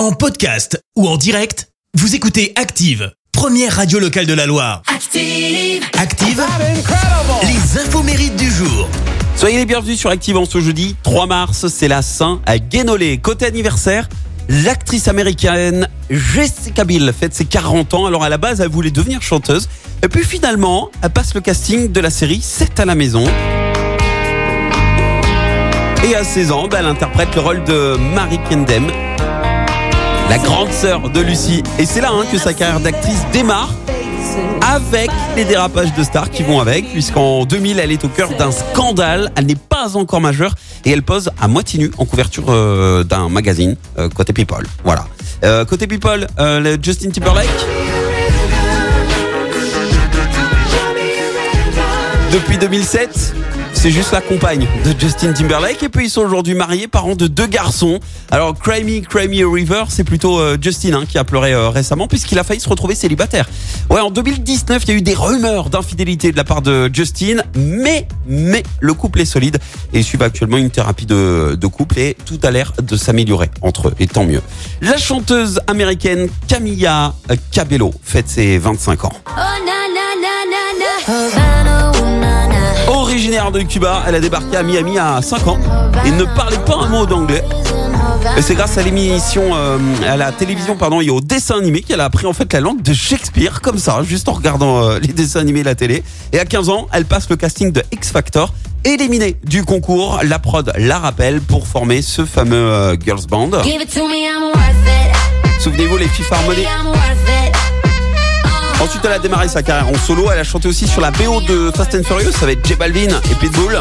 En 0.00 0.12
podcast 0.12 0.82
ou 0.96 1.06
en 1.06 1.18
direct, 1.18 1.68
vous 1.92 2.14
écoutez 2.14 2.54
Active, 2.56 3.12
première 3.32 3.76
radio 3.76 3.98
locale 3.98 4.24
de 4.24 4.32
la 4.32 4.46
Loire. 4.46 4.80
Active. 4.86 5.84
Active, 5.98 6.42
les 7.42 7.78
infos 7.78 8.02
mérites 8.02 8.36
du 8.36 8.50
jour. 8.50 8.88
Soyez 9.36 9.58
les 9.58 9.66
bienvenus 9.66 9.98
sur 9.98 10.08
Active 10.08 10.38
en 10.38 10.46
ce 10.46 10.58
jeudi 10.58 10.96
3 11.02 11.26
mars, 11.26 11.68
c'est 11.68 11.86
la 11.86 12.00
Saint 12.00 12.40
à 12.46 12.58
Guénolé. 12.58 13.18
Côté 13.18 13.44
anniversaire, 13.44 14.08
l'actrice 14.48 15.06
américaine 15.06 15.86
Jessica 16.08 16.84
Biel 16.84 17.12
fête 17.12 17.34
ses 17.34 17.44
40 17.44 17.92
ans. 17.92 18.06
Alors 18.06 18.24
à 18.24 18.30
la 18.30 18.38
base, 18.38 18.62
elle 18.62 18.70
voulait 18.70 18.90
devenir 18.90 19.20
chanteuse. 19.20 19.68
Et 20.02 20.08
puis 20.08 20.24
finalement, 20.24 20.88
elle 21.02 21.10
passe 21.10 21.34
le 21.34 21.42
casting 21.42 21.92
de 21.92 22.00
la 22.00 22.08
série 22.08 22.40
7 22.40 22.80
à 22.80 22.86
la 22.86 22.94
maison. 22.94 23.24
Et 26.08 26.14
à 26.14 26.24
16 26.24 26.52
ans, 26.52 26.68
ben, 26.68 26.78
elle 26.78 26.86
interprète 26.86 27.34
le 27.34 27.42
rôle 27.42 27.64
de 27.64 27.98
Marie 28.14 28.40
Kendem, 28.48 28.90
la 30.30 30.38
grande 30.38 30.70
sœur 30.70 31.10
de 31.10 31.20
Lucie. 31.20 31.60
Et 31.80 31.84
c'est 31.84 32.00
là 32.00 32.10
hein, 32.12 32.24
que 32.30 32.38
sa 32.38 32.54
carrière 32.54 32.78
d'actrice 32.78 33.24
démarre 33.32 33.74
avec 34.62 35.10
les 35.34 35.44
dérapages 35.44 35.92
de 35.92 36.04
stars 36.04 36.30
qui 36.30 36.44
vont 36.44 36.60
avec, 36.60 36.88
puisqu'en 36.92 37.44
2000, 37.44 37.80
elle 37.80 37.90
est 37.90 38.04
au 38.04 38.08
cœur 38.08 38.28
d'un 38.38 38.52
scandale. 38.52 39.32
Elle 39.34 39.46
n'est 39.46 39.56
pas 39.56 39.96
encore 39.96 40.20
majeure 40.20 40.54
et 40.84 40.92
elle 40.92 41.02
pose 41.02 41.32
à 41.40 41.48
moitié 41.48 41.80
nue 41.80 41.90
en 41.98 42.04
couverture 42.04 42.44
euh, 42.48 43.02
d'un 43.02 43.28
magazine 43.28 43.74
euh, 43.98 44.08
côté 44.08 44.32
People. 44.32 44.64
Voilà. 44.84 45.04
Euh, 45.42 45.64
côté 45.64 45.88
People, 45.88 46.28
le 46.38 46.76
Justin 46.80 47.10
Timberlake. 47.10 47.48
Depuis 52.32 52.56
2007, 52.56 53.34
c'est 53.80 53.90
juste 53.90 54.12
la 54.12 54.20
compagne 54.20 54.66
de 54.84 54.94
Justin 55.00 55.32
Timberlake. 55.32 55.82
Et 55.82 55.88
puis 55.88 56.04
ils 56.04 56.10
sont 56.10 56.20
aujourd'hui 56.20 56.52
mariés, 56.52 56.86
parents 56.86 57.16
de 57.16 57.26
deux 57.26 57.46
garçons. 57.46 57.98
Alors 58.30 58.54
Cry 58.54 58.84
Me, 58.84 59.46
River, 59.46 59.84
c'est 59.88 60.04
plutôt 60.04 60.38
euh, 60.38 60.58
Justin 60.60 60.92
hein, 60.92 61.04
qui 61.08 61.16
a 61.16 61.24
pleuré 61.24 61.54
euh, 61.54 61.70
récemment 61.70 62.06
puisqu'il 62.06 62.38
a 62.38 62.44
failli 62.44 62.60
se 62.60 62.68
retrouver 62.68 62.94
célibataire. 62.94 63.48
Ouais, 63.88 64.00
en 64.00 64.10
2019, 64.10 64.82
il 64.84 64.88
y 64.90 64.92
a 64.92 64.96
eu 64.98 65.02
des 65.02 65.14
rumeurs 65.14 65.70
d'infidélité 65.70 66.30
de 66.30 66.36
la 66.36 66.44
part 66.44 66.60
de 66.60 66.90
Justin, 66.92 67.36
mais 67.56 68.06
mais 68.26 68.64
le 68.80 68.92
couple 68.92 69.22
est 69.22 69.24
solide 69.24 69.56
et 69.94 70.00
ils 70.00 70.04
suivent 70.04 70.22
actuellement 70.22 70.58
une 70.58 70.70
thérapie 70.70 71.06
de, 71.06 71.56
couple 71.72 72.00
et 72.00 72.18
tout 72.26 72.38
a 72.42 72.50
l'air 72.50 72.74
de 72.82 72.96
s'améliorer 72.98 73.50
entre 73.62 73.88
eux 73.88 73.94
et 73.98 74.06
tant 74.06 74.24
mieux. 74.24 74.42
La 74.82 74.98
chanteuse 74.98 75.58
américaine 75.66 76.28
Camilla 76.48 77.14
Cabello 77.50 77.94
fête 78.02 78.28
ses 78.28 78.58
25 78.58 79.06
ans. 79.06 79.12
Originaire 83.50 83.66
de 83.66 83.72
Cuba, 83.72 84.02
elle 84.06 84.14
a 84.14 84.20
débarqué 84.20 84.56
à 84.56 84.62
Miami 84.62 84.98
à 84.98 85.20
5 85.22 85.46
ans 85.48 85.58
et 86.04 86.10
ne 86.10 86.24
parlait 86.24 86.58
pas 86.58 86.76
un 86.76 86.88
mot 86.88 87.06
d'anglais. 87.06 87.44
Et 88.36 88.42
c'est 88.42 88.54
grâce 88.54 88.78
à 88.78 88.82
l'émission, 88.82 89.42
euh, 89.54 89.78
à 90.06 90.16
la 90.16 90.30
télévision, 90.32 90.76
pardon, 90.76 91.00
et 91.00 91.10
au 91.10 91.20
dessin 91.20 91.58
animé 91.58 91.80
qu'elle 91.82 92.00
a 92.00 92.04
appris 92.04 92.26
en 92.26 92.32
fait 92.32 92.52
la 92.52 92.60
langue 92.60 92.82
de 92.82 92.92
Shakespeare, 92.92 93.60
comme 93.60 93.78
ça, 93.78 94.02
juste 94.02 94.28
en 94.28 94.32
regardant 94.32 94.82
euh, 94.82 94.98
les 95.00 95.12
dessins 95.12 95.40
animés 95.40 95.60
et 95.60 95.64
la 95.64 95.74
télé. 95.74 96.02
Et 96.32 96.38
à 96.38 96.44
15 96.44 96.68
ans, 96.68 96.86
elle 96.92 97.06
passe 97.06 97.28
le 97.28 97.36
casting 97.36 97.72
de 97.72 97.82
X 97.92 98.10
Factor. 98.10 98.54
Éliminée 98.84 99.36
du 99.44 99.64
concours, 99.64 100.20
la 100.22 100.38
prod 100.38 100.72
la 100.78 100.98
rappelle 100.98 101.40
pour 101.40 101.66
former 101.66 102.02
ce 102.02 102.24
fameux 102.24 102.56
euh, 102.56 102.96
girls 102.98 103.26
band. 103.28 103.50
Souvenez-vous 105.58 105.96
les 105.96 106.08
FIFA 106.08 106.36
Harmony. 106.36 106.64
Elle 109.04 109.12
a 109.12 109.18
démarré 109.18 109.48
sa 109.48 109.62
carrière 109.62 109.88
en 109.88 109.98
solo. 109.98 110.28
Elle 110.32 110.38
a 110.38 110.44
chanté 110.44 110.68
aussi 110.68 110.86
sur 110.86 111.00
la 111.00 111.10
BO 111.10 111.40
de 111.42 111.70
Fast 111.74 111.94
and 111.94 112.02
Furious 112.04 112.32
avec 112.42 112.66
J 112.66 112.74
Balvin 112.74 113.08
et 113.30 113.34
Pitbull. 113.40 113.78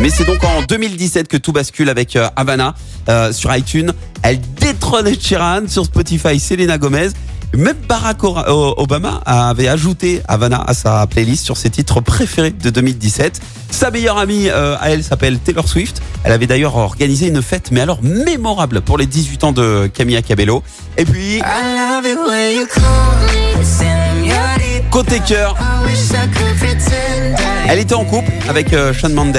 Mais 0.00 0.10
c'est 0.10 0.24
donc 0.24 0.42
en 0.44 0.62
2017 0.62 1.26
que 1.28 1.36
tout 1.36 1.52
bascule 1.52 1.88
avec 1.88 2.14
euh, 2.16 2.28
Havana 2.36 2.74
euh, 3.08 3.32
sur 3.32 3.54
iTunes. 3.54 3.92
Elle 4.22 4.40
détrône 4.60 5.08
Sheeran 5.20 5.62
sur 5.68 5.84
Spotify, 5.84 6.38
Selena 6.38 6.78
Gomez. 6.78 7.08
Même 7.54 7.76
Barack 7.88 8.22
O- 8.24 8.74
Obama 8.76 9.22
avait 9.24 9.68
ajouté 9.68 10.20
Havana 10.28 10.62
à 10.66 10.74
sa 10.74 11.06
playlist 11.06 11.44
sur 11.44 11.56
ses 11.56 11.70
titres 11.70 12.00
préférés 12.00 12.50
de 12.50 12.70
2017. 12.70 13.40
Sa 13.70 13.90
meilleure 13.90 14.18
amie 14.18 14.48
euh, 14.50 14.76
à 14.80 14.90
elle 14.90 15.02
s'appelle 15.02 15.38
Taylor 15.38 15.66
Swift. 15.66 16.00
Elle 16.24 16.32
avait 16.32 16.46
d'ailleurs 16.46 16.76
organisé 16.76 17.28
une 17.28 17.40
fête, 17.42 17.70
mais 17.72 17.80
alors 17.80 18.00
mémorable 18.02 18.82
pour 18.82 18.98
les 18.98 19.06
18 19.06 19.44
ans 19.44 19.52
de 19.52 19.90
Camilla 19.92 20.20
Cabello. 20.22 20.62
Et 20.96 21.04
puis, 21.06 21.40
elle 27.68 27.78
était 27.78 27.94
en 27.94 28.04
couple 28.04 28.32
avec 28.48 28.72
euh, 28.72 28.92
Shawn 28.92 29.12
Mendes. 29.12 29.36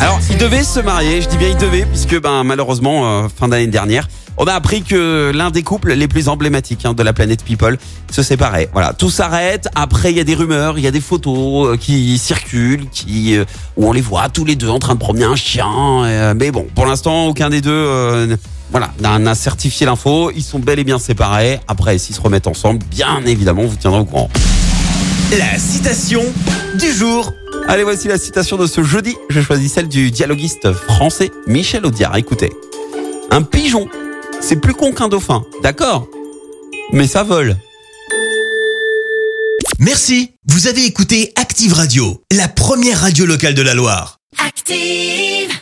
Alors, 0.00 0.18
ils 0.30 0.38
devaient 0.38 0.64
se 0.64 0.80
marier, 0.80 1.20
je 1.20 1.28
dis 1.28 1.36
bien 1.36 1.48
ils 1.48 1.58
devaient, 1.58 1.84
puisque 1.84 2.18
ben, 2.18 2.42
malheureusement, 2.42 3.24
euh, 3.24 3.28
fin 3.28 3.48
d'année 3.48 3.66
dernière, 3.66 4.08
on 4.38 4.46
a 4.46 4.54
appris 4.54 4.82
que 4.82 5.30
l'un 5.34 5.50
des 5.50 5.62
couples 5.62 5.92
les 5.92 6.08
plus 6.08 6.28
emblématiques 6.28 6.86
hein, 6.86 6.94
de 6.94 7.02
la 7.02 7.12
planète 7.12 7.44
People 7.44 7.76
se 8.10 8.22
séparait. 8.22 8.70
Voilà, 8.72 8.94
tout 8.94 9.10
s'arrête. 9.10 9.68
Après, 9.74 10.10
il 10.10 10.16
y 10.16 10.20
a 10.20 10.24
des 10.24 10.34
rumeurs, 10.34 10.78
il 10.78 10.84
y 10.84 10.86
a 10.86 10.90
des 10.90 11.02
photos 11.02 11.74
euh, 11.74 11.76
qui 11.76 12.16
circulent, 12.16 12.88
qui 12.90 13.38
où 13.76 13.86
on 13.86 13.92
les 13.92 14.00
voit 14.00 14.30
tous 14.30 14.46
les 14.46 14.56
deux 14.56 14.70
en 14.70 14.78
train 14.78 14.94
de 14.94 15.00
promener 15.00 15.24
un 15.24 15.36
chien. 15.36 16.34
mais 16.34 16.50
bon, 16.50 16.66
pour 16.74 16.86
l'instant, 16.86 17.26
aucun 17.26 17.50
des 17.50 17.60
deux, 17.60 18.36
voilà, 18.70 18.92
n'a 19.00 19.18
n'a 19.18 19.34
certifié 19.34 19.86
l'info. 19.86 20.30
Ils 20.34 20.42
sont 20.42 20.58
bel 20.58 20.78
et 20.78 20.84
bien 20.84 20.98
séparés. 20.98 21.60
Après, 21.68 21.98
s'ils 21.98 22.14
se 22.14 22.20
remettent 22.20 22.46
ensemble, 22.46 22.84
bien 22.90 23.22
évidemment, 23.24 23.62
on 23.62 23.66
vous 23.66 23.76
tiendra 23.76 24.00
au 24.00 24.04
courant. 24.04 24.30
La 25.38 25.58
citation 25.58 26.22
du 26.78 26.92
jour. 26.92 27.32
Allez, 27.68 27.82
voici 27.82 28.06
la 28.06 28.18
citation 28.18 28.56
de 28.56 28.66
ce 28.66 28.82
jeudi. 28.82 29.16
J'ai 29.28 29.42
choisi 29.42 29.68
celle 29.68 29.88
du 29.88 30.10
dialoguiste 30.10 30.72
français 30.72 31.30
Michel 31.46 31.84
Audiard. 31.84 32.16
Écoutez. 32.16 32.52
Un 33.30 33.42
pigeon, 33.42 33.88
c'est 34.40 34.56
plus 34.56 34.74
con 34.74 34.92
qu'un 34.92 35.08
dauphin, 35.08 35.44
d'accord 35.62 36.06
Mais 36.92 37.08
ça 37.08 37.24
vole. 37.24 37.56
Merci, 39.80 40.32
vous 40.46 40.68
avez 40.68 40.84
écouté 40.84 41.32
Active 41.36 41.72
Radio, 41.72 42.22
la 42.32 42.48
première 42.48 43.00
radio 43.00 43.26
locale 43.26 43.54
de 43.54 43.62
la 43.62 43.74
Loire. 43.74 44.20
Active. 44.38 45.56